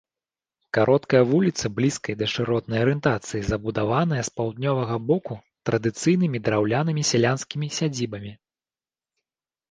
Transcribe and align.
Кароткая 0.75 1.19
вуліца 1.31 1.65
блізкай 1.79 2.15
да 2.21 2.25
шыротнай 2.35 2.79
арыентацыі 2.85 3.41
забудаваная 3.49 4.23
з 4.29 4.33
паўднёвага 4.39 4.95
боку 5.11 5.37
традыцыйнымі 5.71 6.37
драўлянымі 6.47 7.03
сялянскімі 7.11 7.67
сядзібамі. 7.77 8.33